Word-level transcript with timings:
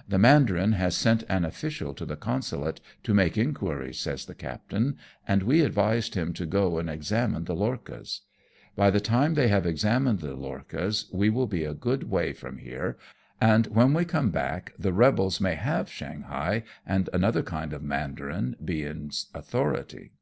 "The 0.06 0.18
mandarin 0.18 0.72
has 0.72 0.94
sent 0.94 1.24
an 1.30 1.46
official 1.46 1.94
to 1.94 2.04
the 2.04 2.14
Consulate 2.14 2.78
to 3.04 3.14
make 3.14 3.38
inquiries," 3.38 3.98
says 3.98 4.26
the 4.26 4.34
captain," 4.34 4.98
and 5.26 5.42
we 5.44 5.62
advised 5.62 6.14
him 6.14 6.34
to 6.34 6.44
go 6.44 6.76
and 6.76 6.90
examine 6.90 7.44
the 7.44 7.54
lorchas. 7.54 8.20
By 8.76 8.90
the 8.90 9.00
time 9.00 9.32
they 9.32 9.48
have 9.48 9.64
examined 9.64 10.18
the 10.18 10.34
lorchas 10.36 11.06
we 11.10 11.30
will 11.30 11.46
be 11.46 11.64
a 11.64 11.72
good 11.72 12.10
way 12.10 12.34
from 12.34 12.58
here, 12.58 12.98
and 13.40 13.66
when 13.68 13.94
we 13.94 14.04
come 14.04 14.30
hack 14.30 14.74
the 14.78 14.92
rebels 14.92 15.40
may 15.40 15.54
have 15.54 15.88
Shanghai, 15.88 16.64
and 16.86 17.08
another 17.14 17.42
kind 17.42 17.72
of 17.72 17.80
mandariu 17.80 18.62
be 18.62 18.82
in 18.84 19.10
authority." 19.32 20.12